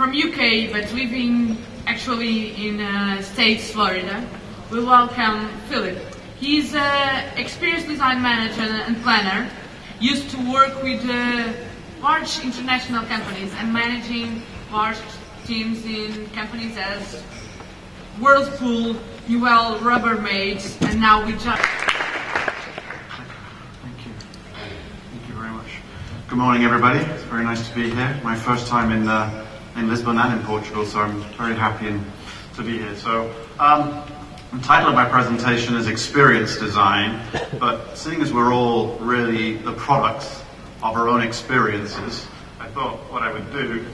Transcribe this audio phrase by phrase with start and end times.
[0.00, 4.26] from UK but living actually in uh, States, Florida.
[4.70, 5.98] We welcome Philip.
[6.38, 9.50] He's an experienced design manager and planner,
[10.00, 11.52] used to work with uh,
[12.00, 14.42] large international companies and managing
[14.72, 14.96] large
[15.44, 17.20] teams in companies as
[18.18, 18.96] Whirlpool,
[19.28, 21.62] Newell Rubbermaid, and now we just.
[23.82, 24.12] Thank you.
[25.10, 25.68] Thank you very much.
[26.26, 27.00] Good morning, everybody.
[27.00, 28.18] It's very nice to be here.
[28.24, 29.48] My first time in uh,
[29.80, 32.04] in Lisbon and in Portugal, so I'm very happy in,
[32.54, 32.94] to be here.
[32.96, 34.02] So, um,
[34.52, 37.24] the title of my presentation is Experience Design,
[37.58, 40.42] but seeing as we're all really the products
[40.82, 42.26] of our own experiences,
[42.58, 43.86] I thought what I would do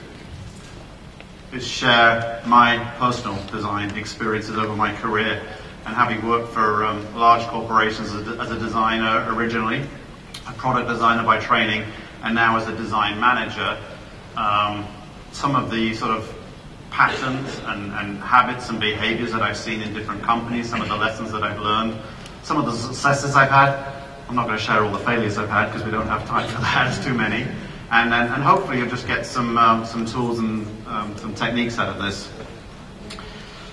[1.53, 5.41] is share my personal design experiences over my career.
[5.85, 9.87] And having worked for um, large corporations as a, as a designer originally,
[10.47, 11.85] a product designer by training,
[12.23, 13.77] and now as a design manager,
[14.35, 14.85] um,
[15.37, 16.33] some of the sort of
[16.89, 20.97] patterns and, and habits and behaviors that I've seen in different companies, some of the
[20.97, 21.95] lessons that I've learned,
[22.41, 23.93] some of the successes I've had.
[24.27, 26.49] I'm not going to share all the failures I've had because we don't have time
[26.49, 26.87] for that.
[26.87, 27.43] It's too many.
[27.91, 31.77] And, and, and hopefully you'll just get some, um, some tools and um, some techniques
[31.77, 32.27] out of this.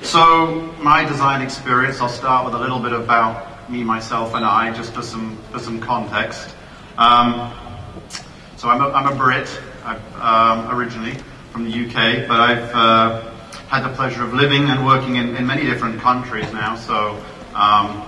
[0.03, 4.71] So my design experience, I'll start with a little bit about me, myself, and I,
[4.75, 6.55] just for some, for some context.
[6.99, 7.55] Um,
[8.59, 9.49] so I'm a, I'm a Brit
[10.21, 11.17] um, originally
[11.55, 13.31] from the UK, but I've uh,
[13.69, 16.75] had the pleasure of living and working in, in many different countries now.
[16.75, 17.25] So
[17.55, 18.03] um,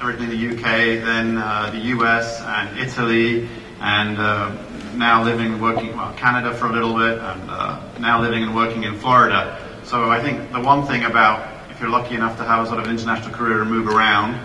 [0.00, 0.62] originally the UK,
[1.04, 3.48] then uh, the US and Italy,
[3.80, 4.54] and uh,
[4.94, 8.54] now living and working well Canada for a little bit, and uh, now living and
[8.54, 9.60] working in Florida.
[9.82, 12.78] So I think the one thing about if you're lucky enough to have a sort
[12.78, 14.38] of international career and move around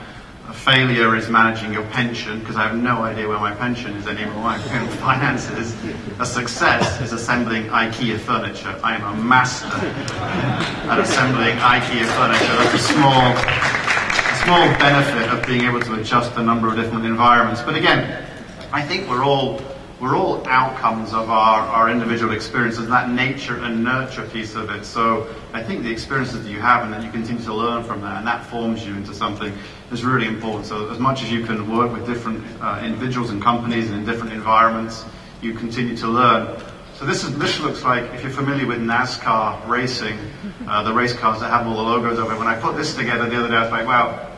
[0.47, 4.07] a failure is managing your pension because I have no idea where my pension is
[4.07, 4.45] anymore.
[4.45, 5.75] I'm in finances.
[6.19, 8.77] A success is assembling IKEA furniture.
[8.83, 12.55] I am a master at assembling IKEA furniture.
[12.57, 17.05] That's a small, a small benefit of being able to adjust a number of different
[17.05, 17.61] environments.
[17.61, 18.25] But again,
[18.73, 19.61] I think we're all
[20.01, 24.83] we're all outcomes of our, our individual experiences, that nature and nurture piece of it.
[24.83, 28.01] So I think the experiences that you have and that you continue to learn from
[28.01, 29.53] that and that forms you into something
[29.91, 30.65] is really important.
[30.65, 34.05] So as much as you can work with different uh, individuals and companies and in
[34.05, 35.05] different environments,
[35.39, 36.59] you continue to learn.
[36.95, 40.17] So this is this looks like if you're familiar with NASCAR racing,
[40.67, 42.39] uh, the race cars that have all the logos of it.
[42.39, 44.31] When I put this together the other day, I was like, wow,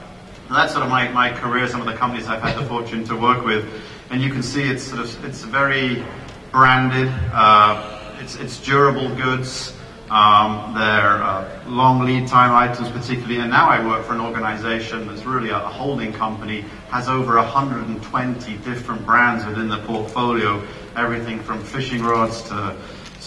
[0.50, 3.16] that's sort of my, my career, some of the companies I've had the fortune to
[3.16, 3.66] work with
[4.10, 6.04] and you can see it's sort of it's very
[6.52, 7.10] branded.
[7.34, 9.76] Uh, it's, it's durable goods.
[10.10, 13.40] Um, they're uh, long lead time items, particularly.
[13.40, 18.58] And now I work for an organization that's really a holding company, has over 120
[18.58, 20.64] different brands within the portfolio,
[20.96, 22.78] everything from fishing rods to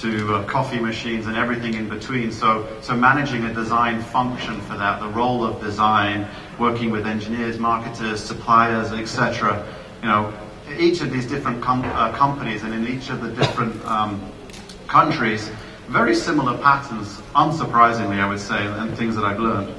[0.00, 2.30] to uh, coffee machines and everything in between.
[2.30, 7.58] So, so managing a design function for that, the role of design, working with engineers,
[7.58, 9.66] marketers, suppliers, etc.
[10.02, 10.34] You know,
[10.78, 14.20] each of these different com- uh, companies and in each of the different um,
[14.88, 15.50] countries,
[15.88, 19.74] very similar patterns, unsurprisingly, I would say, and things that I've learned.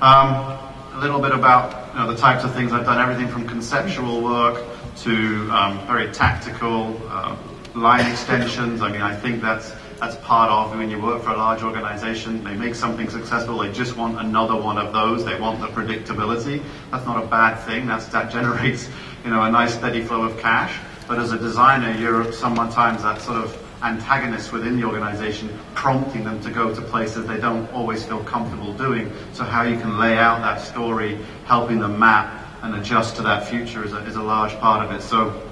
[0.00, 0.58] Um,
[0.94, 4.22] a little bit about you know, the types of things I've done, everything from conceptual
[4.22, 4.64] work
[4.98, 7.36] to um, very tactical uh,
[7.74, 8.82] line extensions.
[8.82, 12.42] I mean, I think that's that's part of when you work for a large organization.
[12.42, 13.58] They make something successful.
[13.58, 15.26] They just want another one of those.
[15.26, 16.62] They want the predictability.
[16.90, 17.86] That's not a bad thing.
[17.86, 18.88] That's, that generates
[19.24, 20.78] you know, a nice steady flow of cash.
[21.06, 26.40] But as a designer, you're sometimes that sort of antagonist within the organization, prompting them
[26.42, 29.10] to go to places they don't always feel comfortable doing.
[29.32, 33.46] So how you can lay out that story, helping them map and adjust to that
[33.48, 35.02] future is a, is a large part of it.
[35.02, 35.42] So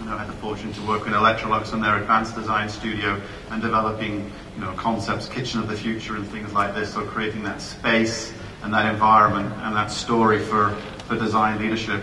[0.00, 3.20] you know, I had the fortune to work with Electrolux and their advanced design studio
[3.50, 6.92] and developing, you know, concepts, kitchen of the future and things like this.
[6.92, 10.70] So creating that space and that environment and that story for,
[11.06, 12.02] for design leadership.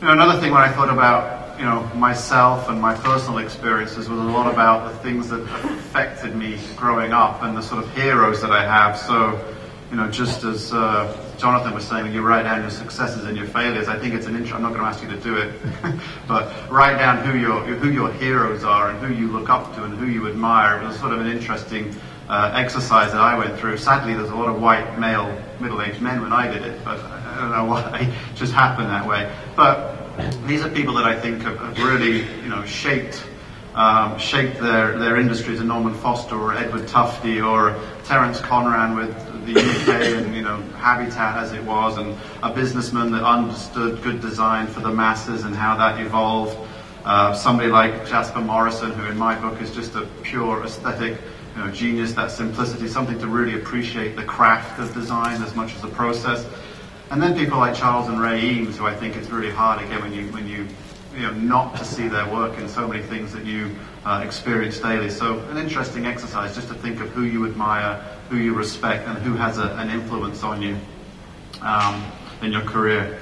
[0.00, 4.10] You know, another thing when I thought about, you know, myself and my personal experiences
[4.10, 7.90] was a lot about the things that affected me growing up and the sort of
[7.94, 8.98] heroes that I have.
[8.98, 9.42] So,
[9.90, 13.38] you know, just as uh, Jonathan was saying, when you write down your successes and
[13.38, 13.88] your failures.
[13.88, 14.56] I think it's an intro.
[14.56, 15.58] I'm not going to ask you to do it,
[16.28, 19.84] but write down who your who your heroes are and who you look up to
[19.84, 20.82] and who you admire.
[20.82, 21.96] It was sort of an interesting
[22.28, 23.78] uh, exercise that I went through.
[23.78, 27.40] Sadly, there's a lot of white male middle-aged men when I did it, but I
[27.40, 28.00] don't know why.
[28.00, 29.32] It just happened that way.
[29.56, 29.96] But
[30.46, 33.24] these are people that I think have, really, you know, shaped
[33.74, 35.60] um, shaped their, their industries.
[35.60, 39.14] A Norman Foster or Edward Tufte or Terence Conran with
[39.44, 44.20] the UK and you know Habitat as it was, and a businessman that understood good
[44.20, 46.56] design for the masses and how that evolved.
[47.04, 51.20] Uh, somebody like Jasper Morrison, who in my book is just a pure aesthetic
[51.54, 55.74] you know, genius, that simplicity, something to really appreciate the craft of design as much
[55.74, 56.44] as the process.
[57.10, 60.02] And then people like Charles and Ray Eames, who I think it's really hard again
[60.02, 60.66] when you when you
[61.14, 64.78] you know not to see their work in so many things that you uh, experience
[64.80, 65.08] daily.
[65.08, 67.94] So an interesting exercise just to think of who you admire,
[68.28, 70.76] who you respect, and who has a, an influence on you
[71.62, 72.04] um,
[72.42, 73.20] in your career.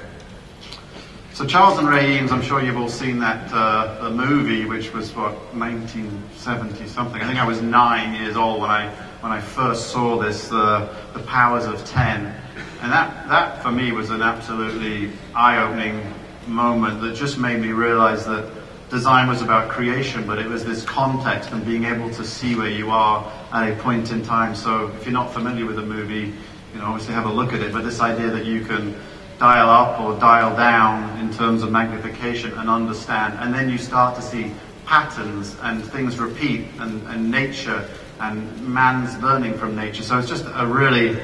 [1.35, 5.15] So Charles and Ray Eames, I'm sure you've all seen that uh, movie, which was
[5.15, 7.21] what 1970 something.
[7.21, 8.89] I think I was nine years old when I
[9.21, 12.35] when I first saw this, uh, The Powers of Ten,
[12.82, 16.03] and that that for me was an absolutely eye-opening
[16.47, 18.50] moment that just made me realize that
[18.91, 22.71] design was about creation, but it was this context and being able to see where
[22.71, 24.55] you are at a point in time.
[24.55, 26.32] So if you're not familiar with the movie,
[26.73, 27.73] you know, obviously have a look at it.
[27.73, 28.94] But this idea that you can
[29.38, 33.37] dial up or dial down in terms of magnification and understand.
[33.41, 34.53] And then you start to see
[34.87, 37.88] patterns and things repeat and, and nature
[38.21, 40.03] and man's learning from nature.
[40.03, 41.19] So it's just a really,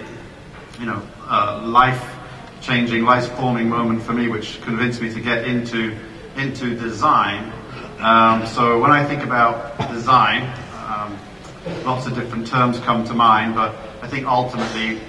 [0.80, 2.18] you know, uh, life
[2.60, 5.96] changing, life forming moment for me, which convinced me to get into,
[6.36, 7.52] into design.
[8.00, 10.42] Um, so when I think about design,
[10.86, 11.16] um,
[11.84, 15.00] lots of different terms come to mind, but I think ultimately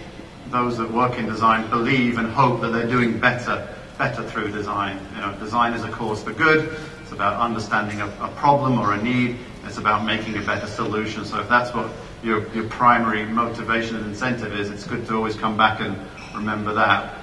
[0.48, 3.68] those that work in design believe and hope that they're doing better,
[3.98, 5.00] better through design.
[5.16, 6.78] You know, design is a cause for good.
[7.02, 9.38] It's about understanding a, a problem or a need.
[9.66, 11.26] It's about making a better solution.
[11.26, 11.90] So if that's what
[12.24, 15.98] your, your primary motivation and incentive is, it's good to always come back and
[16.36, 17.18] remember that.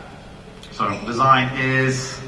[0.72, 2.20] So design is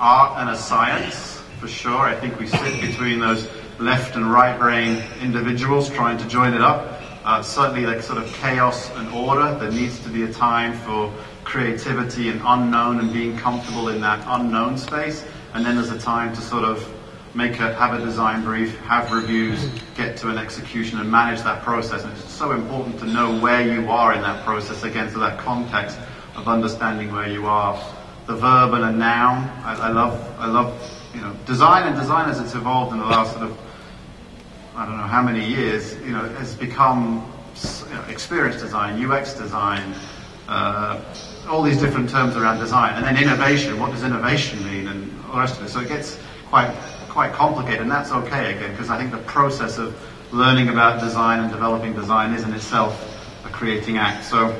[0.00, 2.00] art and a science, for sure.
[2.00, 3.48] I think we sit between those
[3.78, 7.00] left and right brain individuals trying to join it up.
[7.24, 9.56] Uh, certainly, like sort of chaos and order.
[9.58, 11.12] There needs to be a time for
[11.44, 15.24] creativity and unknown and being comfortable in that unknown space.
[15.54, 16.84] And then there's a time to sort of
[17.34, 21.62] make a have a design brief, have reviews, get to an execution, and manage that
[21.62, 22.04] process.
[22.04, 25.38] And it's so important to know where you are in that process again, so that
[25.38, 25.98] context
[26.36, 27.82] of understanding where you are.
[28.26, 29.48] The verb and a noun.
[29.64, 30.34] I, I love.
[30.38, 30.98] I love.
[31.14, 33.58] You know, design and design as it's evolved in the last sort of
[34.74, 37.30] I don't know how many years, you know, has become
[37.88, 39.94] you know, experience design, UX design,
[40.48, 40.98] uh,
[41.46, 43.78] all these different terms around design, and then innovation.
[43.78, 45.68] What does innovation mean, and all the rest of it?
[45.68, 46.18] So it gets
[46.48, 46.74] quite
[47.12, 49.94] quite complicated, and that's okay again because I think the process of
[50.32, 52.92] learning about design and developing design is in itself
[53.44, 54.24] a creating act.
[54.24, 54.58] So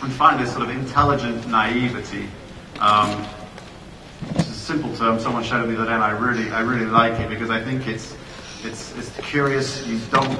[0.00, 2.28] and finally, this sort of intelligent naivety.
[2.78, 3.26] Um,
[4.36, 5.18] it's a simple term.
[5.18, 8.16] Someone showed me that, and I really I really like it because I think it's
[8.62, 9.84] it's, it's curious.
[9.86, 10.38] You don't.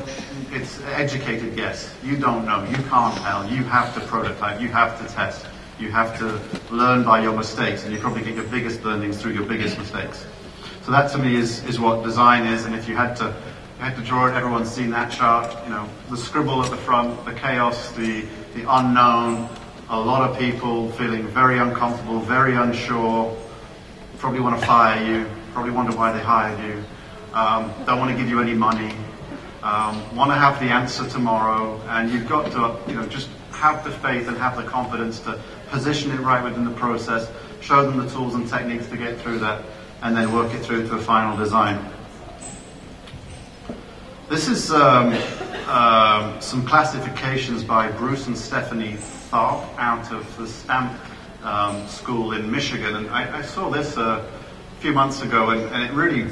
[0.53, 1.93] It's educated guess.
[2.05, 2.63] You don't know.
[2.65, 3.51] You can't tell.
[3.51, 4.61] You have to prototype.
[4.61, 5.45] You have to test.
[5.81, 6.41] You have to
[6.73, 10.25] learn by your mistakes, and you probably get your biggest learnings through your biggest mistakes.
[10.89, 12.65] So that to me is, is what design is.
[12.65, 15.55] And if you had to you had to draw it, everyone's seen that chart.
[15.65, 18.25] You know, the scribble at the front, the chaos, the
[18.55, 19.51] the unknown.
[19.91, 23.37] A lot of people feeling very uncomfortable, very unsure.
[24.17, 25.27] Probably want to fire you.
[25.53, 26.83] Probably wonder why they hired you
[27.35, 28.93] um, don't want to give you any money,
[29.63, 33.85] um, want to have the answer tomorrow, and you've got to, you know, just have
[33.85, 37.31] the faith and have the confidence to position it right within the process,
[37.61, 39.63] show them the tools and techniques to get through that,
[40.03, 41.85] and then work it through to a final design.
[44.29, 45.15] This is um,
[45.67, 48.97] uh, some classifications by Bruce and Stephanie
[49.31, 50.93] Tharp out of the Stamp
[51.43, 54.29] um, School in Michigan, and I, I saw this uh,
[54.77, 56.31] a few months ago, and, and it really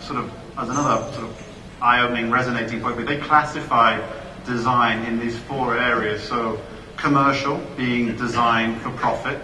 [0.00, 4.00] sort of as another sort of eye-opening, resonating point, but they classify
[4.46, 6.22] design in these four areas.
[6.22, 6.60] So
[6.96, 9.40] commercial being design for profit,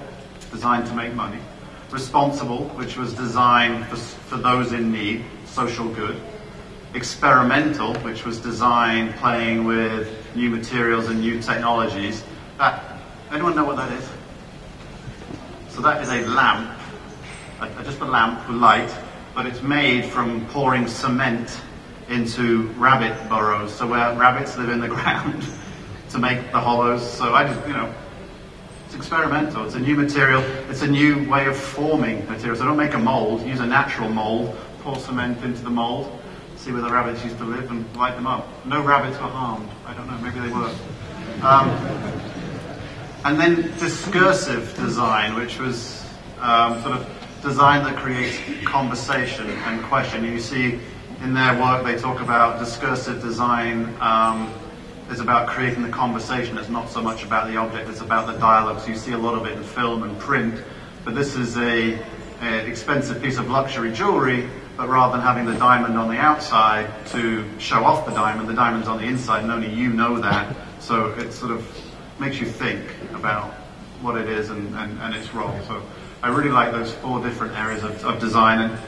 [0.50, 1.38] designed to make money.
[1.90, 6.20] Responsible, which was designed for, for those in need, social good.
[6.94, 12.24] Experimental, which was designed playing with new materials and new technologies.
[12.58, 12.98] That
[13.32, 14.08] anyone know what that is?
[15.68, 16.78] So that is a lamp,
[17.60, 18.90] a, just a lamp with light
[19.34, 21.60] but it's made from pouring cement
[22.08, 25.46] into rabbit burrows, so where rabbits live in the ground
[26.10, 27.08] to make the hollows.
[27.08, 27.94] So I just, you know,
[28.90, 29.64] it's experimental.
[29.66, 30.42] It's a new material.
[30.68, 32.58] It's a new way of forming materials.
[32.58, 33.46] So don't make a mold.
[33.46, 34.56] Use a natural mold.
[34.80, 36.10] Pour cement into the mold.
[36.56, 38.48] See where the rabbits used to live and light them up.
[38.66, 39.68] No rabbits were harmed.
[39.86, 40.18] I don't know.
[40.18, 40.74] Maybe they were.
[41.40, 41.70] Um,
[43.24, 46.04] and then discursive design, which was
[46.40, 47.06] um, sort of
[47.42, 50.24] design that creates conversation and question.
[50.24, 50.80] You see
[51.22, 54.52] in their work they talk about discursive design um,
[55.10, 56.56] is about creating the conversation.
[56.56, 58.80] It's not so much about the object, it's about the dialogue.
[58.80, 60.62] So you see a lot of it in film and print.
[61.04, 61.94] But this is a,
[62.40, 66.88] an expensive piece of luxury jewelry, but rather than having the diamond on the outside
[67.08, 70.54] to show off the diamond, the diamond's on the inside and only you know that.
[70.80, 71.66] So it sort of
[72.18, 73.52] makes you think about
[74.00, 75.58] what it is and, and, and its role.
[75.66, 75.82] So
[76.22, 78.60] I really like those four different areas of, of design.
[78.60, 78.78] And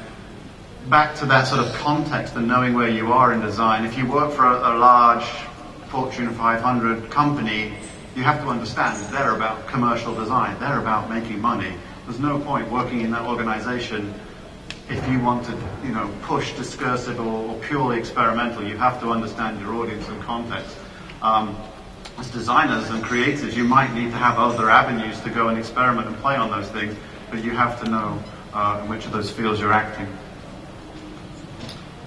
[0.89, 4.07] back to that sort of context and knowing where you are in design, if you
[4.07, 5.25] work for a, a large
[5.93, 7.75] Fortune 500 company,
[8.17, 10.59] you have to understand they're about commercial design.
[10.59, 11.75] They're about making money.
[12.07, 14.15] There's no point working in that organization
[14.89, 15.53] if you want to,
[15.85, 20.77] you know, push discursive or, purely experimental, you have to understand your audience and context.
[21.21, 21.57] Um,
[22.19, 26.09] as designers and creators, you might need to have other avenues to go and experiment
[26.09, 26.97] and play on those things,
[27.31, 28.23] but you have to know
[28.55, 30.07] uh, in which of those fields you're acting.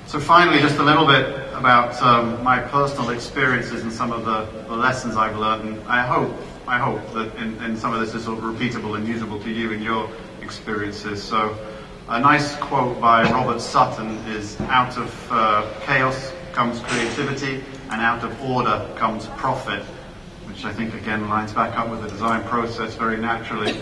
[0.07, 4.45] So finally, just a little bit about um, my personal experiences and some of the,
[4.67, 5.67] the, lessons I've learned.
[5.67, 6.31] And I hope,
[6.67, 9.49] I hope that in, in some of this is sort of repeatable and usable to
[9.49, 10.07] you in your
[10.43, 11.23] experiences.
[11.23, 11.57] So
[12.07, 18.23] a nice quote by Robert Sutton is out of uh, chaos comes creativity and out
[18.23, 19.83] of order comes profit,
[20.45, 23.75] which I think again lines back up with the design process very naturally.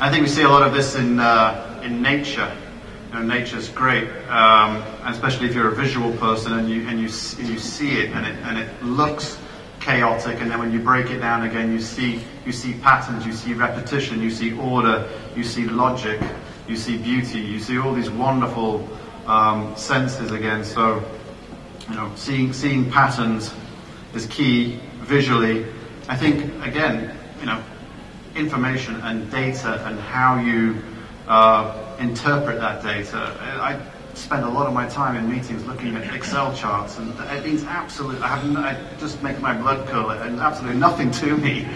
[0.00, 2.50] I think we see a lot of this in, uh, in nature.
[3.12, 7.04] You know, nature's great, um, especially if you're a visual person and you, and you,
[7.04, 9.38] you see it and, it and it looks
[9.80, 13.32] chaotic, and then when you break it down again, you see you see patterns, you
[13.32, 16.22] see repetition, you see order, you see logic,
[16.66, 18.88] you see beauty, you see all these wonderful
[19.26, 20.64] um, senses again.
[20.64, 21.04] So,
[21.90, 23.52] you know, seeing seeing patterns
[24.14, 25.66] is key visually.
[26.08, 27.62] I think again, you know,
[28.36, 30.82] information and data and how you
[31.28, 33.36] uh, interpret that data.
[33.40, 33.80] I,
[34.14, 37.64] spend a lot of my time in meetings looking at Excel charts, and it means
[37.64, 41.66] absolutely, I have, I just make my blood curl, and absolutely nothing to me.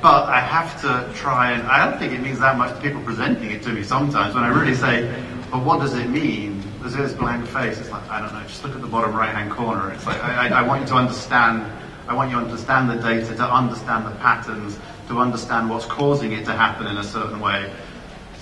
[0.00, 3.02] But I have to try and, I don't think it means that much to people
[3.02, 5.06] presenting it to me sometimes when I really say,
[5.50, 6.62] but what does it mean?
[6.80, 7.78] There's this blank face.
[7.78, 9.92] It's like, I don't know, just look at the bottom right hand corner.
[9.92, 11.70] It's like, I, I, I want you to understand,
[12.08, 14.76] I want you to understand the data, to understand the patterns,
[15.08, 17.72] to understand what's causing it to happen in a certain way.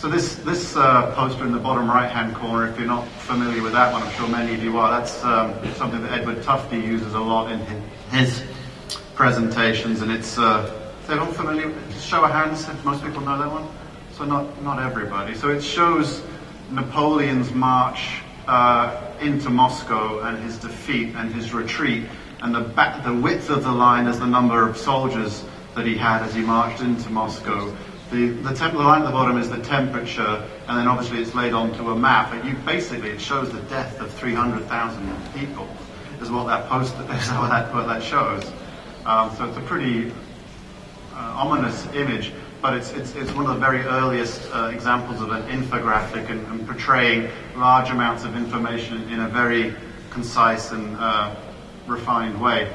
[0.01, 3.75] So this, this uh, poster in the bottom right-hand corner, if you're not familiar with
[3.75, 7.13] that one, I'm sure many of you are, that's um, something that Edward Tufte uses
[7.13, 7.59] a lot in
[8.11, 8.43] his
[9.15, 11.75] presentations, and it's, uh, is everyone familiar?
[12.01, 13.69] Show of hands if most people know that one?
[14.15, 15.35] So not, not everybody.
[15.35, 16.23] So it shows
[16.71, 22.07] Napoleon's march uh, into Moscow and his defeat and his retreat,
[22.41, 25.95] and the, back, the width of the line is the number of soldiers that he
[25.95, 27.77] had as he marched into Moscow.
[28.11, 31.53] The, the, the line at the bottom is the temperature, and then obviously it's laid
[31.53, 32.33] onto a map.
[32.33, 35.69] And you basically it shows the death of 300,000 people,
[36.21, 38.51] is what that post is what that, what that shows.
[39.07, 40.11] Um, so it's a pretty
[41.15, 45.31] uh, ominous image, but it's, it's, it's one of the very earliest uh, examples of
[45.31, 49.75] an infographic and, and, portraying large amounts of information in a very
[50.11, 51.35] concise and uh,
[51.87, 52.67] refined way,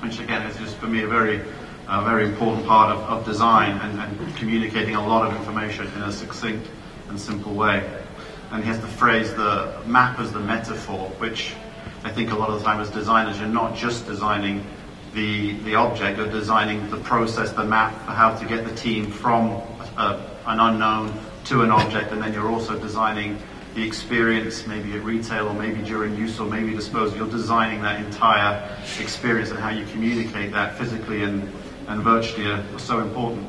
[0.00, 1.40] which again is just for me a very
[1.88, 6.02] a very important part of, of design and, and, communicating a lot of information in
[6.02, 6.68] a succinct
[7.08, 7.88] and simple way.
[8.50, 11.54] And he has the phrase, the map as the metaphor, which
[12.04, 14.66] I think a lot of the time as designers, you're not just designing
[15.14, 19.10] the, the object, you're designing the process, the map for how to get the team
[19.10, 19.50] from
[19.96, 23.38] a, an unknown to an object, and then you're also designing
[23.74, 27.16] the experience, maybe at retail or maybe during use or maybe disposal.
[27.16, 31.52] You're designing that entire experience and how you communicate that physically and
[31.88, 33.46] and virtually are, are so important.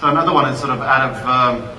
[0.00, 1.78] So another one is sort of out of um,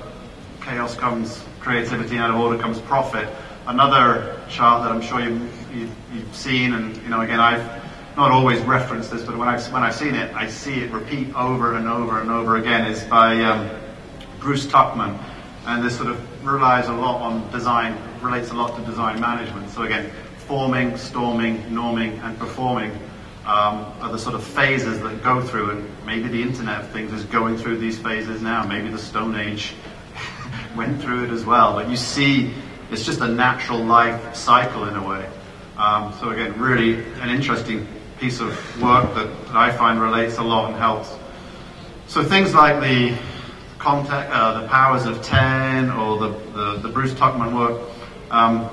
[0.60, 3.28] chaos comes creativity, out of order comes profit.
[3.66, 7.64] Another chart that I'm sure you, you, you've seen, and you know, again, I've
[8.16, 11.34] not always referenced this, but when I've, when I've seen it, I see it repeat
[11.34, 13.68] over and over and over again, is by um,
[14.40, 15.18] Bruce Tuckman.
[15.66, 19.68] And this sort of relies a lot on design, relates a lot to design management.
[19.70, 22.96] So again, forming, storming, norming, and performing
[23.46, 27.12] um, are the sort of phases that go through, and maybe the Internet of Things
[27.12, 28.66] is going through these phases now.
[28.66, 29.72] Maybe the Stone Age
[30.76, 31.74] went through it as well.
[31.74, 32.52] But you see,
[32.90, 35.30] it's just a natural life cycle in a way.
[35.78, 37.86] Um, so again, really an interesting
[38.18, 38.50] piece of
[38.82, 41.14] work that, that, I find relates a lot and helps.
[42.08, 43.16] So things like the
[43.78, 47.80] contact, uh, the powers of ten, or the, the, the Bruce Tuckman work.
[48.32, 48.68] Um,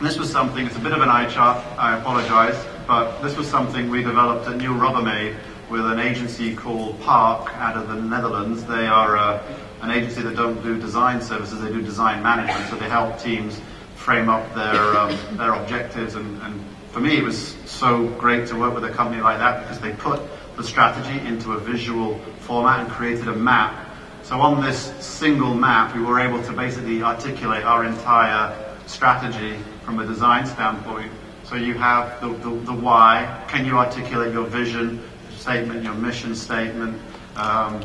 [0.00, 0.64] this was something.
[0.64, 1.62] It's a bit of an eye chart.
[1.78, 2.56] I apologise
[2.86, 5.36] but this was something we developed at Newell Rubbermaid
[5.70, 8.64] with an agency called Park out of the Netherlands.
[8.64, 9.42] They are uh,
[9.82, 13.60] an agency that don't do design services, they do design management, so they help teams
[13.96, 16.14] frame up their, um, their objectives.
[16.14, 19.62] And, and for me, it was so great to work with a company like that
[19.62, 20.22] because they put
[20.56, 23.86] the strategy into a visual format and created a map
[24.26, 28.52] So on this single map, we were able to basically articulate our entire
[28.88, 31.12] strategy from a design standpoint.
[31.48, 33.44] So you have the, the, the why.
[33.46, 35.00] Can you articulate your vision
[35.30, 37.00] statement, your mission statement,
[37.36, 37.84] um,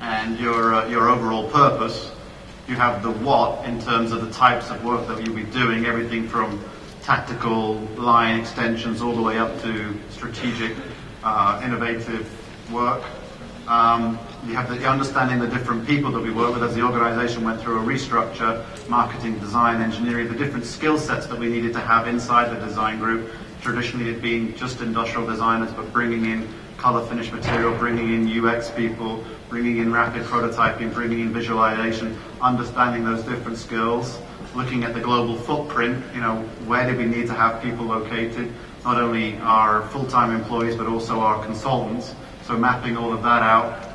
[0.00, 2.12] and your, uh, your overall purpose?
[2.68, 5.86] You have the what in terms of the types of work that you'll be doing,
[5.86, 6.62] everything from
[7.02, 10.76] tactical line extensions all the way up to strategic,
[11.24, 12.30] uh, innovative
[12.70, 13.02] work.
[13.66, 17.44] Um, you have the understanding the different people that we work with as the organization
[17.44, 21.80] went through a restructure, marketing, design, engineering, the different skill sets that we needed to
[21.80, 23.30] have inside the design group.
[23.60, 28.70] Traditionally, it being just industrial designers, but bringing in color finish material, bringing in UX
[28.70, 34.20] people, bringing in rapid prototyping, bringing in visualization, understanding those different skills
[34.54, 38.52] looking at the global footprint, you know, where do we need to have people located?
[38.84, 42.14] Not only our full-time employees, but also our consultants.
[42.44, 43.87] So mapping all of that out.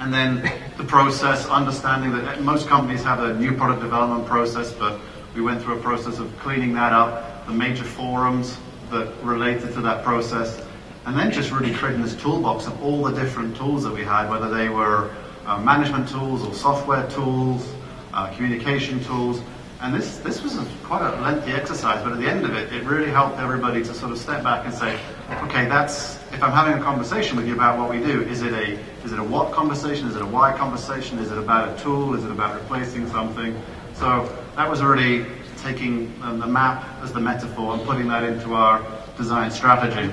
[0.00, 5.00] And then the process, understanding that most companies have a new product development process, but
[5.34, 8.56] we went through a process of cleaning that up, the major forums
[8.90, 10.64] that related to that process,
[11.06, 14.30] and then just really creating this toolbox of all the different tools that we had,
[14.30, 15.10] whether they were
[15.46, 17.72] uh, management tools or software tools,
[18.12, 19.40] uh, communication tools,
[19.80, 22.72] and this, this was a, quite a lengthy exercise, but at the end of it,
[22.72, 24.98] it really helped everybody to sort of step back and say,
[25.42, 28.52] okay, that's, if I'm having a conversation with you about what we do, is it
[28.52, 28.72] a,
[29.04, 30.08] is it a what conversation?
[30.08, 31.18] Is it a why conversation?
[31.20, 32.14] Is it about a tool?
[32.14, 33.56] Is it about replacing something?
[33.94, 35.26] So that was really
[35.58, 38.84] taking um, the map as the metaphor and putting that into our
[39.16, 40.12] design strategy.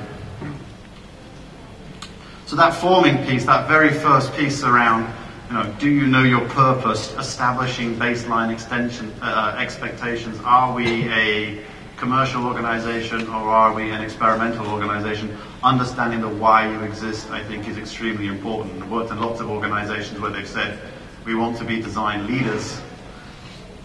[2.45, 5.11] So that forming piece, that very first piece around
[5.55, 7.13] know, do you know your purpose?
[7.13, 10.39] Establishing baseline extension uh, expectations.
[10.43, 11.63] Are we a
[11.95, 15.35] commercial organization or are we an experimental organization?
[15.63, 18.83] Understanding the why you exist, I think, is extremely important.
[18.83, 20.77] I've worked in lots of organizations where they've said,
[21.25, 22.79] we want to be design leaders.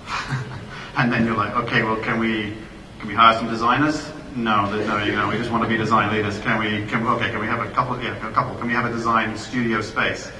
[0.97, 2.57] and then you're like, okay, well, can we,
[2.99, 4.11] can we hire some designers?
[4.35, 6.39] No, no, you know, we just want to be design leaders.
[6.41, 8.87] Can we, can, okay, can we have a couple, yeah, a couple, can we have
[8.87, 10.31] a design studio space?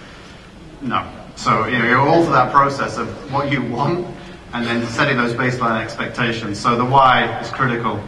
[0.81, 1.20] No.
[1.41, 4.07] So you know, you're all through that process of what you want
[4.53, 6.61] and then setting those baseline expectations.
[6.61, 7.99] So the why is critical.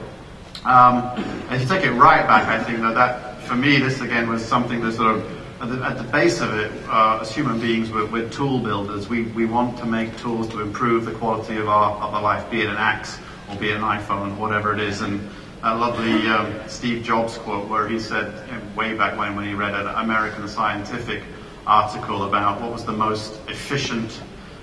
[0.66, 1.18] Um,
[1.50, 4.44] if you take it right back, I think that, that for me, this again was
[4.44, 7.90] something that sort of at the, at the base of it, uh, as human beings,
[7.90, 9.08] we're, we're, tool builders.
[9.08, 12.50] We, we want to make tools to improve the quality of our, of our life,
[12.50, 13.18] be it an axe
[13.48, 15.00] or be it an iPhone, whatever it is.
[15.00, 15.26] And
[15.62, 18.44] a lovely um, Steve Jobs quote where he said,
[18.76, 21.22] way back when, when he read an American Scientific
[21.66, 24.20] article about what was the most efficient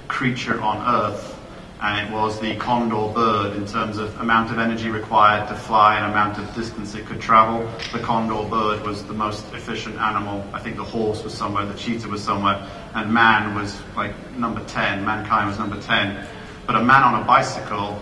[0.08, 1.38] creature on Earth,
[1.82, 5.96] and it was the condor bird in terms of amount of energy required to fly
[5.96, 7.70] and amount of distance it could travel.
[7.94, 10.44] The condor bird was the most efficient animal.
[10.54, 14.64] I think the horse was somewhere, the cheetah was somewhere, and man was like number
[14.66, 16.28] 10, mankind was number 10.
[16.68, 17.98] But a man on a bicycle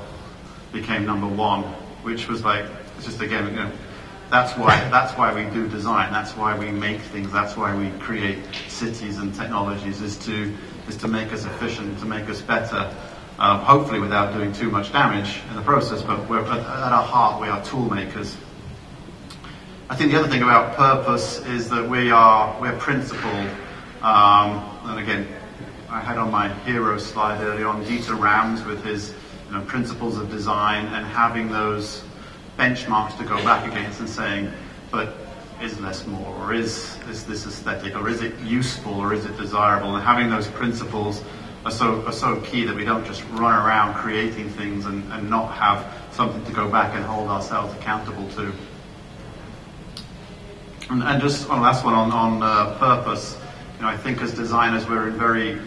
[0.73, 1.63] became number one,
[2.03, 2.65] which was like,
[2.97, 3.71] it's just again, you know,
[4.29, 6.11] that's why that's why we do design.
[6.11, 7.31] That's why we make things.
[7.31, 10.01] That's why we create cities and technologies.
[10.01, 10.53] Is to
[10.87, 12.93] is to make us efficient, to make us better.
[13.39, 16.01] Um, hopefully, without doing too much damage in the process.
[16.01, 18.35] But at, at our heart, we are tool makers.
[19.89, 23.49] I think the other thing about purpose is that we are we're principled.
[24.01, 25.27] Um, and again,
[25.89, 29.13] I had on my hero slide earlier on Dieter Rams with his
[29.47, 32.03] you know, principles of design and having those
[32.57, 34.51] benchmarks to go back against and saying,
[34.91, 35.15] but
[35.61, 39.35] is less more, or is, is this aesthetic, or is it useful, or is it
[39.37, 39.95] desirable?
[39.95, 41.23] And having those principles
[41.65, 45.29] are so, are so key that we don't just run around creating things and, and
[45.29, 48.53] not have something to go back and hold ourselves accountable to.
[50.89, 53.37] And, and just one last one on, on uh, purpose.
[53.77, 55.59] You know, I think as designers we're very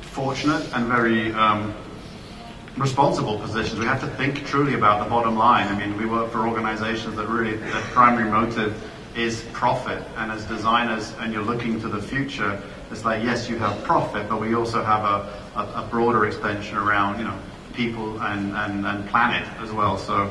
[0.00, 1.74] fortunate and very um,
[2.76, 3.78] responsible positions.
[3.78, 5.68] We have to think truly about the bottom line.
[5.68, 8.82] I mean, we work for organizations that really, their primary motive
[9.16, 10.02] is profit.
[10.16, 14.28] And as designers, and you're looking to the future, it's like, yes, you have profit,
[14.28, 17.38] but we also have a, a, a broader extension around, you know,
[17.74, 19.98] people and, and, and planet as well.
[19.98, 20.30] So,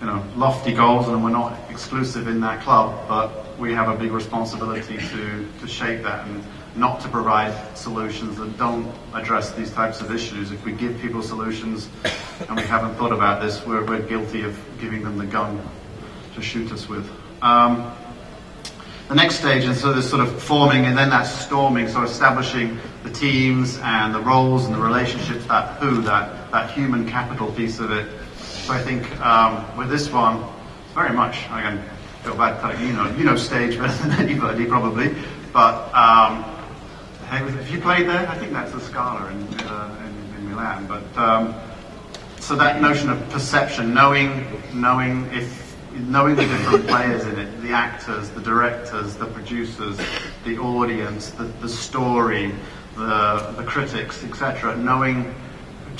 [0.00, 3.96] you know, lofty goals, and we're not exclusive in that club, but we have a
[3.96, 6.26] big responsibility to, to shape that.
[6.26, 6.42] And,
[6.76, 10.52] not to provide solutions that don't address these types of issues.
[10.52, 11.88] If we give people solutions
[12.48, 15.60] and we haven't thought about this, we're, we're guilty of giving them the gun
[16.34, 17.08] to shoot us with.
[17.42, 17.92] Um,
[19.08, 22.78] the next stage is so this sort of forming and then that storming, so establishing
[23.02, 27.80] the teams and the roles and the relationships, that who, that, that human capital piece
[27.80, 28.08] of it.
[28.38, 30.44] So I think um, with this one,
[30.94, 31.62] very much, I
[32.24, 35.14] bad telling you know, you know stage better than anybody probably,
[35.52, 36.44] but um,
[37.32, 40.88] If you played there, I think that's the Scala in, uh, in, in Milan.
[40.88, 41.54] But um,
[42.40, 47.70] so that notion of perception, knowing, knowing if, knowing the different players in it, the
[47.70, 49.96] actors, the directors, the producers,
[50.44, 52.52] the audience, the, the story,
[52.96, 54.76] the, the critics, etc.
[54.76, 55.32] Knowing,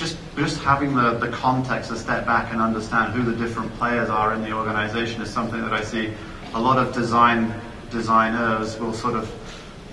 [0.01, 4.09] just just having the, the context to step back and understand who the different players
[4.09, 6.15] are in the organization is something that I see
[6.55, 7.55] a lot of design
[7.91, 9.31] designers will sort of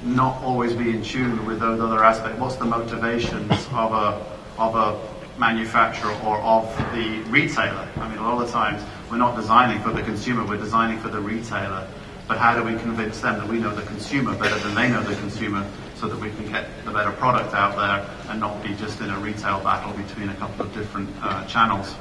[0.04, 2.40] not always be in tune with those other aspects.
[2.40, 4.26] What's the motivations of a
[4.58, 7.88] of a manufacturer or of the retailer?
[7.98, 11.00] I mean, a lot of the times we're not designing for the consumer, we're designing
[11.00, 11.86] for the retailer.
[12.30, 15.04] But how do we convince them that we know the consumer better than they know
[15.04, 15.66] the consumer
[16.00, 19.10] so that we can get the better product out there and not be just in
[19.10, 21.96] a retail battle between a couple of different uh, channels?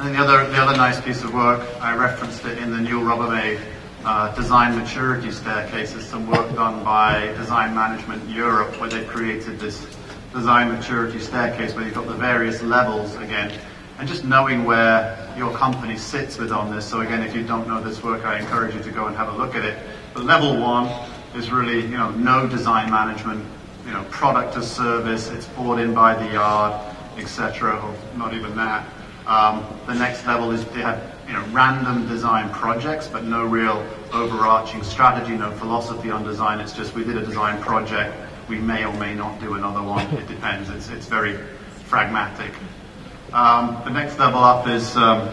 [0.00, 3.04] And the other, the other nice piece of work, I referenced it in the Newell
[3.04, 3.60] Rubbermaid
[4.04, 9.58] uh, design maturity staircase is some work done by Design Management Europe where they've created
[9.58, 9.86] this
[10.32, 13.56] design maturity staircase where you've got the various levels again
[13.98, 16.84] and just knowing where your company sits with on this.
[16.84, 19.28] So again, if you don't know this work, I encourage you to go and have
[19.28, 19.78] a look at it.
[20.12, 20.86] But level one
[21.34, 23.44] is really, you know, no design management,
[23.86, 28.86] you know, product as service, it's bought in by the yard, etc., not even that.
[29.26, 33.84] Um, the next level is they have you know, random design projects, but no real
[34.12, 36.60] overarching strategy, no philosophy on design.
[36.60, 38.14] It's just we did a design project,
[38.48, 40.06] we may or may not do another one.
[40.14, 40.68] It depends.
[40.68, 41.38] It's, it's very
[41.88, 42.52] pragmatic.
[43.32, 45.30] Um, the next level up is um,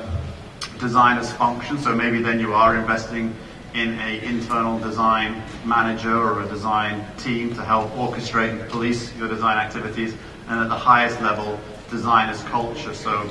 [0.80, 1.78] design as function.
[1.78, 3.36] So maybe then you are investing
[3.74, 9.28] in a internal design manager or a design team to help orchestrate and police your
[9.28, 10.16] design activities.
[10.48, 12.94] And at the highest level, design as culture.
[12.94, 13.30] So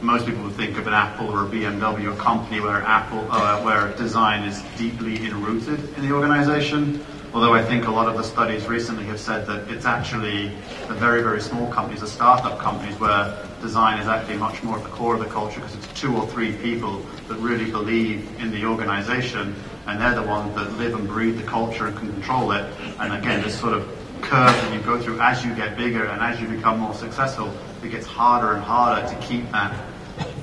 [0.00, 3.62] most people would think of an Apple or a BMW, a company where Apple, uh,
[3.62, 7.04] where design is deeply enrooted in the organization.
[7.34, 10.48] Although I think a lot of the studies recently have said that it's actually
[10.88, 14.84] the very, very small companies, the startup companies, where design is actually much more at
[14.84, 18.50] the core of the culture because it's two or three people that really believe in
[18.50, 19.54] the organization
[19.86, 22.72] and they're the ones that live and breathe the culture and can control it.
[22.98, 23.86] And again, this sort of
[24.20, 27.52] curve that you go through as you get bigger and as you become more successful,
[27.82, 29.74] it gets harder and harder to keep that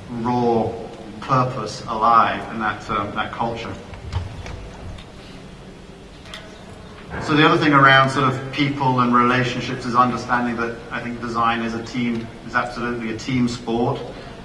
[0.10, 0.72] raw
[1.22, 3.74] purpose alive and that, um, that culture.
[7.22, 11.22] So the other thing around sort of people and relationships is understanding that I think
[11.22, 14.02] design is a team, is absolutely a team sport.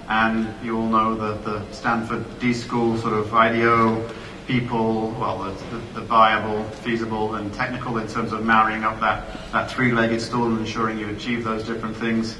[0.09, 4.09] And you all know that the Stanford D School sort of IDEO
[4.49, 9.71] people, well, the, the, viable, feasible, and technical in terms of marrying up that, that
[9.71, 12.39] three-legged stool and ensuring you achieve those different things.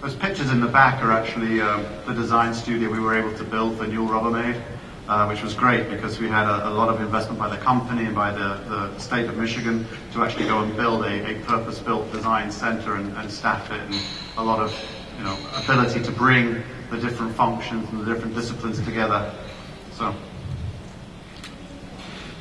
[0.00, 3.44] Those pictures in the back are actually um, the design studio we were able to
[3.44, 4.60] build for Newell Rubbermaid,
[5.06, 8.06] uh, which was great because we had a, a, lot of investment by the company
[8.06, 12.10] and by the, the state of Michigan to actually go and build a, a purpose-built
[12.10, 13.94] design center and, and staff it, and
[14.38, 14.74] a lot of
[15.18, 19.30] you know ability to bring the different functions and the different disciplines together.
[19.92, 20.14] So.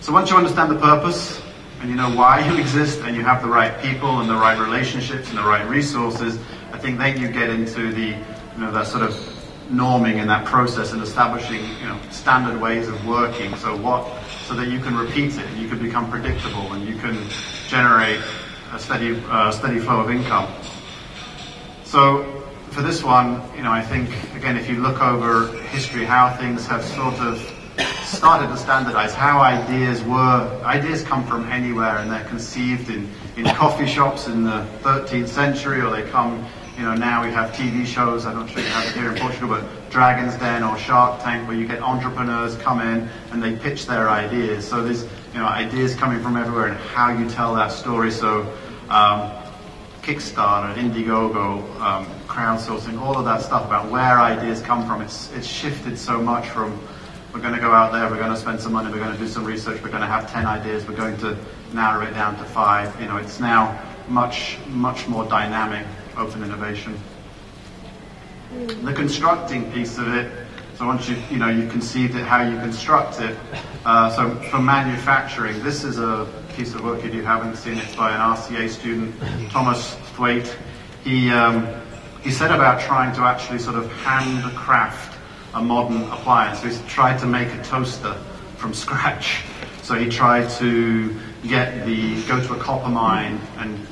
[0.03, 1.41] So once you understand the purpose
[1.79, 4.59] and you know why you exist and you have the right people and the right
[4.59, 6.37] relationships and the right resources,
[6.73, 9.13] I think then you get into the, you know, that sort of
[9.71, 13.55] norming and that process and establishing, you know, standard ways of working.
[13.55, 14.05] So what,
[14.45, 17.25] so that you can repeat it and you can become predictable and you can
[17.69, 18.19] generate
[18.73, 20.53] a steady, uh, steady flow of income.
[21.85, 26.35] So for this one, you know, I think again, if you look over history, how
[26.35, 27.62] things have sort of
[28.13, 30.61] started to standardize how ideas were.
[30.63, 35.81] Ideas come from anywhere and they're conceived in, in coffee shops in the 13th century
[35.81, 36.45] or they come,
[36.77, 39.19] you know, now we have TV shows, I'm not sure you have it here in
[39.19, 43.55] Portugal, but Dragon's Den or Shark Tank where you get entrepreneurs come in and they
[43.55, 44.67] pitch their ideas.
[44.67, 48.11] So there's, you know, ideas coming from everywhere and how you tell that story.
[48.11, 48.41] So,
[48.89, 49.31] um,
[50.03, 55.01] Kickstarter, Indiegogo, um, crowdsourcing, all of that stuff about where ideas come from.
[55.01, 56.77] It's, it's shifted so much from
[57.33, 59.17] we're going to go out there, we're going to spend some money, we're going to
[59.17, 61.35] do some research, we're going to have 10 ideas, we're going to
[61.73, 62.99] narrow it down to five.
[63.01, 66.99] You know, it's now much, much more dynamic, open innovation.
[68.83, 70.31] The constructing piece of it,
[70.77, 73.35] so once you, you know, you conceived it, how you construct it.
[73.83, 77.97] Uh, so for manufacturing, this is a piece of work, if you haven't seen it,
[77.97, 79.19] by an RCA student,
[79.49, 80.53] Thomas Thwaites.
[81.03, 81.67] He, um,
[82.21, 85.12] he said about trying to actually sort of handcraft
[85.53, 86.61] a modern appliance.
[86.61, 88.13] So he tried to make a toaster
[88.57, 89.43] from scratch.
[89.81, 91.15] So he tried to
[91.47, 93.85] get the go to a copper mine and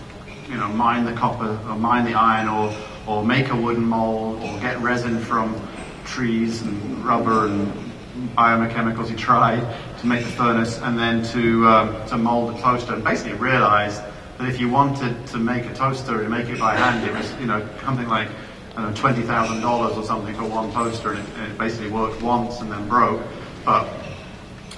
[0.47, 2.73] you know mine the copper or mine the iron or
[3.07, 5.59] or make a wooden mold or get resin from
[6.05, 7.91] trees and rubber and
[8.35, 9.61] biochemicals he tried
[9.99, 14.01] to make the furnace and then to, um, to mold the toaster and basically realized
[14.37, 17.33] that if you wanted to make a toaster and make it by hand, it was,
[17.39, 18.29] you know, something like
[18.77, 22.87] know, $20,000 or something for one poster, and it, it, basically worked once and then
[22.87, 23.21] broke.
[23.65, 23.87] But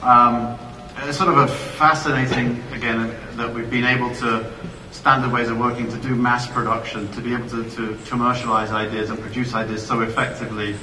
[0.02, 0.58] um,
[0.98, 4.52] it's sort of a fascinating, again, that we've been able to
[4.92, 9.10] standard ways of working to do mass production, to be able to, to commercialize ideas
[9.10, 10.76] and produce ideas so effectively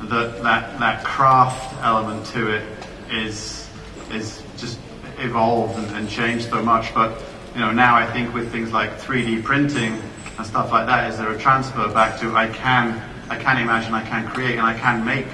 [0.00, 2.64] that that, that craft element to it
[3.10, 3.68] is
[4.10, 4.78] is just
[5.18, 6.94] evolved and, and changed so much.
[6.94, 7.22] But
[7.54, 10.00] you know, now I think with things like 3D printing
[10.38, 13.92] and stuff like that, is there a transfer back to I can I can imagine,
[13.94, 15.26] I can create, and I can make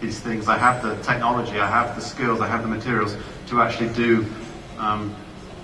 [0.00, 0.48] these things.
[0.48, 3.16] I have the technology, I have the skills, I have the materials
[3.48, 4.24] to actually do
[4.78, 5.14] um,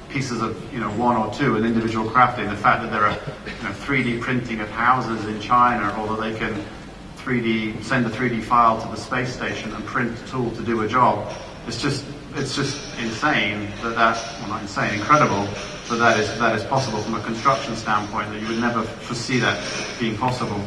[0.08, 2.50] pieces of you know one or two, an individual crafting.
[2.50, 6.20] The fact that there are you know, 3D printing of houses in China, or that
[6.20, 6.64] they can
[7.18, 10.82] 3D send a 3D file to the space station and print a tool to do
[10.82, 11.32] a job.
[11.66, 12.04] It's just
[12.34, 15.48] it's just insane that that well not insane, incredible
[15.88, 18.30] that that is that is possible from a construction standpoint.
[18.30, 19.62] That you would never foresee that
[19.98, 20.60] being possible.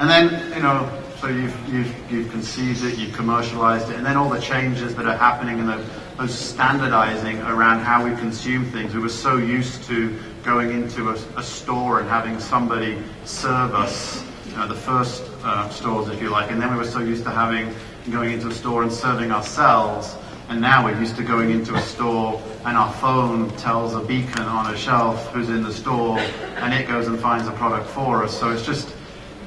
[0.00, 0.88] And then you know
[1.20, 5.06] so you've, you've, you've conceived it, you've commercialized it, and then all the changes that
[5.06, 5.84] are happening and the,
[6.16, 8.94] those standardizing around how we consume things.
[8.94, 14.24] We were so used to going into a, a store and having somebody serve us,
[14.48, 17.24] you know, the first uh, stores, if you like, and then we were so used
[17.24, 17.74] to having
[18.12, 20.14] going into a store and serving ourselves.
[20.48, 24.42] And now we're used to going into a store and our phone tells a beacon
[24.42, 28.24] on a shelf who's in the store and it goes and finds a product for
[28.24, 28.38] us.
[28.38, 28.94] So it's just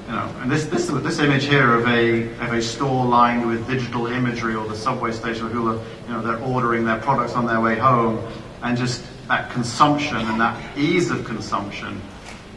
[0.07, 3.67] you know, and this, this, this image here of a, of a store lined with
[3.67, 7.45] digital imagery or the subway station people are, you know, they're ordering their products on
[7.45, 8.19] their way home
[8.61, 12.01] and just that consumption and that ease of consumption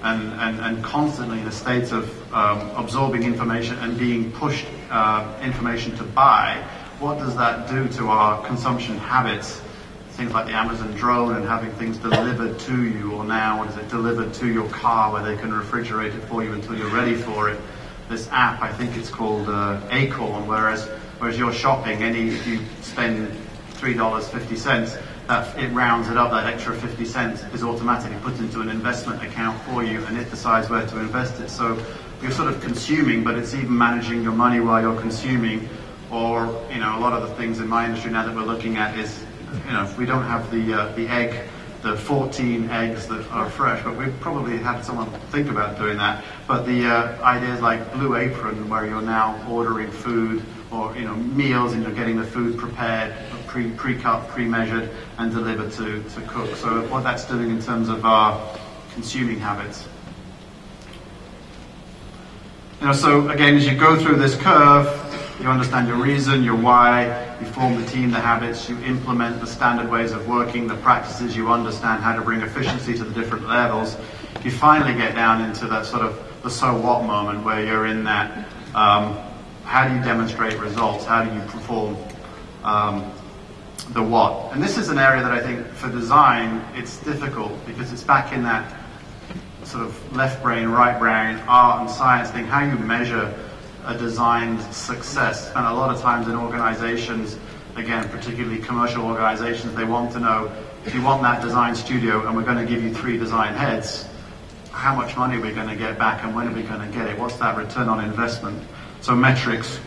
[0.03, 5.39] and, and, and constantly in a state of um, absorbing information and being pushed uh,
[5.43, 6.63] information to buy,
[7.05, 9.61] what does that do to our consumption habits?
[10.15, 13.77] things like the Amazon drone and having things delivered to you, or now, what is
[13.77, 17.17] it, delivered to your car where they can refrigerate it for you until you're ready
[17.17, 17.61] for it.
[18.09, 20.87] This app, I think it's called uh, Acorn, whereas
[21.19, 23.37] whereas you're shopping, any if you spend
[23.71, 26.31] three dollars fifty cents, that it rounds it up.
[26.31, 30.31] That extra fifty cents is automatically put into an investment account for you, and it
[30.31, 31.51] decides where to invest it.
[31.51, 31.77] So
[32.23, 35.69] you're sort of consuming, but it's even managing your money while you're consuming.
[36.15, 38.77] Or you know, a lot of the things in my industry now that we're looking
[38.77, 39.25] at is
[39.67, 41.49] you know, we don't have the uh, the egg,
[41.83, 46.25] the 14 eggs that are fresh, but we've probably had someone think about doing that.
[46.47, 51.17] But the uh, ideas like Blue Apron, where you're now ordering food or you know
[51.17, 53.13] meals and you're getting the food prepared,
[53.49, 56.55] pre pre-cut, pre-measured, and delivered to to cook.
[56.55, 58.57] So what that's doing in terms of our
[58.93, 59.89] consuming habits.
[62.81, 64.87] You know, so again, as you go through this curve,
[65.41, 69.47] you understand your reason, your why, you form the team, the habits, you implement the
[69.47, 73.49] standard ways of working, the practices, you understand how to bring efficiency to the different
[73.49, 73.97] levels.
[74.45, 78.05] You finally get down into that sort of the so what moment where you're in
[78.05, 79.19] that um,
[79.65, 81.05] how do you demonstrate results?
[81.05, 81.97] How do you perform
[82.63, 83.11] um,
[83.91, 84.53] the what?
[84.53, 88.33] And this is an area that I think for design it's difficult because it's back
[88.33, 88.79] in that
[89.65, 93.35] sort of left brain, right brain, art and science thing, how you measure
[93.87, 95.49] a designed success.
[95.55, 97.39] And a lot of times in organizations,
[97.77, 100.53] again, particularly commercial organizations, they want to know
[100.87, 104.07] if you want that design studio and we're going to give you three design heads,
[104.71, 106.97] how much money are we going to get back and when are we going to
[106.97, 107.19] get it?
[107.19, 108.63] What's that return on investment?
[109.01, 109.79] So metrics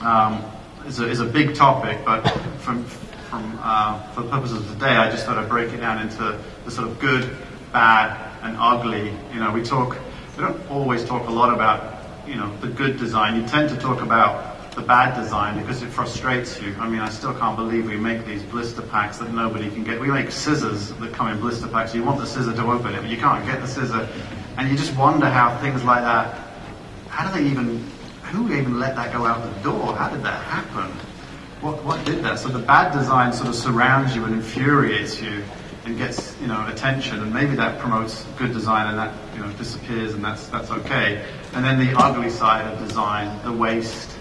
[0.00, 0.44] um,
[0.86, 2.22] is, a, is a big topic, but
[2.58, 6.02] from, from, uh, for the purposes of today, I just thought I'd break it down
[6.02, 7.36] into the sort of good,
[7.72, 9.14] bad, and ugly.
[9.32, 9.96] You know, we talk,
[10.36, 13.40] we don't always talk a lot about you know, the good design.
[13.40, 16.74] You tend to talk about the bad design because it frustrates you.
[16.78, 20.00] I mean, I still can't believe we make these blister packs that nobody can get.
[20.00, 21.94] We make scissors that come in blister packs.
[21.94, 24.08] You want the scissor to open it, but you can't get the scissor.
[24.56, 26.38] And you just wonder how things like that,
[27.08, 27.84] how do they even,
[28.24, 29.94] who even let that go out the door?
[29.96, 30.90] How did that happen?
[31.60, 32.38] What, what did that?
[32.38, 35.42] So the bad design sort of surrounds you and infuriates you
[35.84, 39.50] and gets you know attention, and maybe that promotes good design, and that you know
[39.52, 41.24] disappears, and that's that's okay.
[41.52, 44.16] And then the ugly side of design, the waste,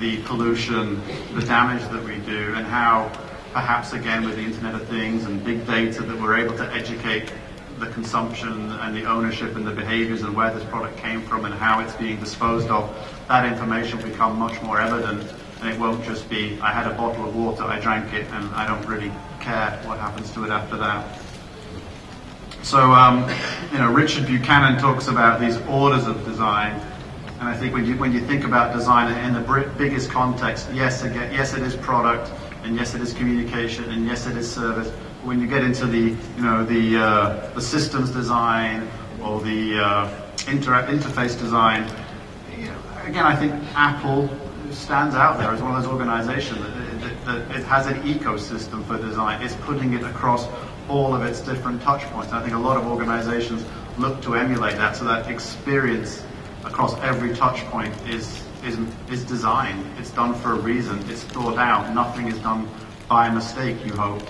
[0.00, 1.00] the pollution,
[1.34, 3.10] the damage that we do, and how
[3.52, 7.32] perhaps again with the Internet of Things and big data that we're able to educate
[7.78, 11.54] the consumption and the ownership and the behaviors and where this product came from and
[11.54, 12.94] how it's being disposed of,
[13.28, 16.94] that information will become much more evident and it won't just be, I had a
[16.94, 20.50] bottle of water, I drank it, and I don't really care what happens to it
[20.50, 21.18] after that.
[22.66, 23.30] So, um,
[23.70, 26.80] you know, Richard Buchanan talks about these orders of design,
[27.38, 31.04] And I think when you when you think about design in the biggest context, yes,
[31.04, 32.32] again, yes, it is product,
[32.64, 34.90] and yes, it is communication, and yes, it is service.
[34.90, 38.88] But When you get into the you know the uh, the systems design
[39.22, 40.10] or the uh,
[40.48, 41.88] inter- interface design,
[42.58, 44.28] you know, again, I think Apple
[44.72, 48.84] stands out there as one of those organizations that, that, that it has an ecosystem
[48.86, 49.40] for design.
[49.40, 50.48] It's putting it across
[50.88, 52.32] all of its different touch points.
[52.32, 53.64] I think a lot of organizations
[53.98, 56.24] look to emulate that so that experience
[56.64, 58.78] across every touch point is, is,
[59.10, 59.84] is designed.
[59.98, 60.98] It's done for a reason.
[61.10, 61.94] It's thought out.
[61.94, 62.68] Nothing is done
[63.08, 64.22] by mistake, you hope.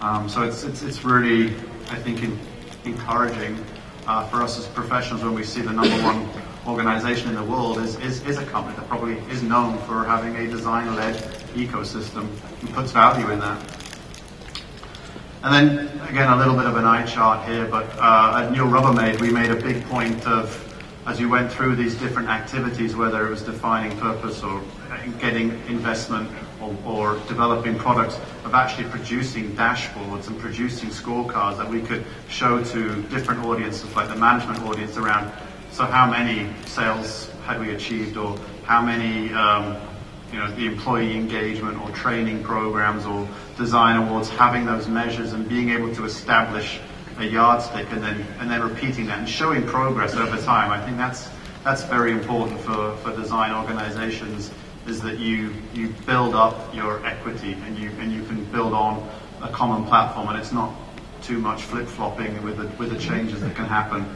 [0.00, 1.54] Um, so it's, it's, it's really,
[1.90, 2.38] I think, in,
[2.84, 3.62] encouraging
[4.06, 6.28] uh, for us as professionals when we see the number one
[6.66, 10.36] organization in the world is, is, is a company that probably is known for having
[10.36, 11.14] a design-led
[11.54, 12.28] ecosystem
[12.60, 13.79] and puts value in that.
[15.42, 18.70] And then, again, a little bit of an eye chart here, but uh, at Newell
[18.70, 20.54] Rubbermaid, we made a big point of,
[21.06, 24.62] as you went through these different activities, whether it was defining purpose or
[25.18, 26.28] getting investment
[26.60, 32.62] or, or developing products, of actually producing dashboards and producing scorecards that we could show
[32.62, 35.32] to different audiences, like the management audience around,
[35.72, 39.80] so how many sales had we achieved or how many um,
[40.32, 45.48] you know, the employee engagement or training programs or design awards, having those measures and
[45.48, 46.80] being able to establish
[47.18, 50.70] a yardstick and then and then repeating that and showing progress over time.
[50.70, 51.28] I think that's
[51.64, 54.50] that's very important for, for design organizations
[54.86, 59.08] is that you you build up your equity and you and you can build on
[59.42, 60.74] a common platform and it's not
[61.22, 64.06] too much flip flopping with the with the changes that can happen.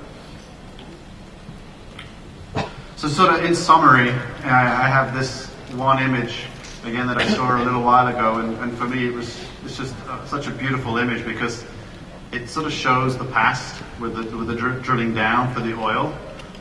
[2.96, 4.10] So sort of in summary,
[4.44, 6.44] I, I have this one image
[6.84, 9.76] again that I saw a little while ago, and, and for me it was it's
[9.76, 11.64] just uh, such a beautiful image because
[12.32, 15.74] it sort of shows the past with the with the dr- drilling down for the
[15.78, 16.16] oil,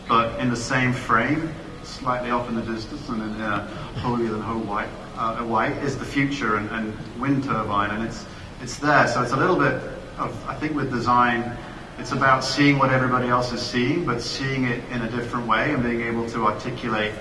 [0.08, 3.68] but in the same frame, slightly off in the distance, and then uh,
[4.00, 8.26] holier than whole white uh, white is the future and, and wind turbine, and it's
[8.62, 9.08] it's there.
[9.08, 9.76] So it's a little bit
[10.18, 11.56] of I think with design.
[12.00, 15.72] It's about seeing what everybody else is seeing, but seeing it in a different way
[15.74, 17.14] and being able to articulate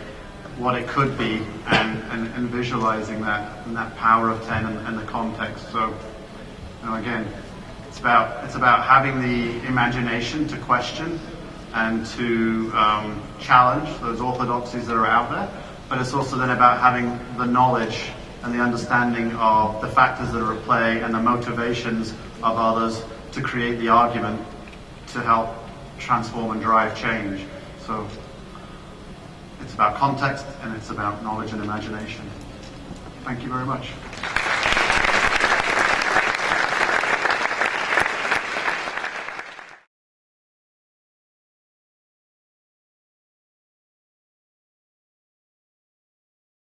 [0.58, 4.86] what it could be and, and, and visualizing that and that power of 10 and,
[4.86, 5.70] and the context.
[5.72, 5.88] So,
[6.80, 7.26] you know, again,
[7.88, 11.18] it's about, it's about having the imagination to question
[11.74, 16.80] and to um, challenge those orthodoxies that are out there, but it's also then about
[16.80, 18.10] having the knowledge
[18.42, 22.12] and the understanding of the factors that are at play and the motivations
[22.42, 24.44] of others to create the argument
[25.08, 25.48] to help
[25.98, 27.46] transform and drive change.
[27.86, 28.06] So
[29.62, 32.28] it's about context and it's about knowledge and imagination.
[33.24, 33.92] Thank you very much.